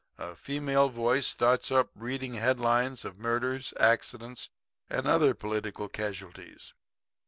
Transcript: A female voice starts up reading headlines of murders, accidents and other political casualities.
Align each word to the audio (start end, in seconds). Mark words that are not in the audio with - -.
A 0.17 0.35
female 0.35 0.89
voice 0.89 1.27
starts 1.27 1.69
up 1.69 1.91
reading 1.93 2.33
headlines 2.33 3.05
of 3.05 3.19
murders, 3.19 3.71
accidents 3.79 4.49
and 4.89 5.05
other 5.05 5.35
political 5.35 5.89
casualities. 5.89 6.73